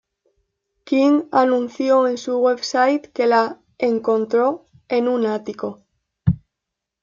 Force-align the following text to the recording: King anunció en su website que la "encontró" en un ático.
King 0.83 1.25
anunció 1.31 2.07
en 2.07 2.17
su 2.17 2.35
website 2.39 3.05
que 3.13 3.27
la 3.27 3.61
"encontró" 3.77 4.65
en 4.89 5.07
un 5.07 5.27
ático. 5.27 5.83